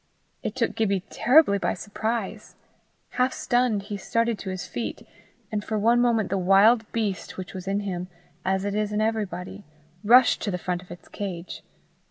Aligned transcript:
It 0.41 0.55
took 0.55 0.73
Gibbie 0.73 1.03
terribly 1.11 1.59
by 1.59 1.75
surprise. 1.75 2.55
Half 3.21 3.33
stunned, 3.33 3.83
he 3.83 3.97
started 3.97 4.39
to 4.39 4.49
his 4.49 4.65
feet, 4.65 5.05
and 5.51 5.63
for 5.63 5.77
one 5.77 6.01
moment 6.01 6.31
the 6.31 6.39
wild 6.39 6.91
beast 6.91 7.37
which 7.37 7.53
was 7.53 7.67
in 7.67 7.81
him, 7.81 8.07
as 8.43 8.65
it 8.65 8.73
is 8.73 8.91
in 8.91 8.99
everybody, 8.99 9.63
rushed 10.03 10.41
to 10.41 10.49
the 10.49 10.57
front 10.57 10.81
of 10.81 10.89
its 10.89 11.07
cage. 11.07 11.61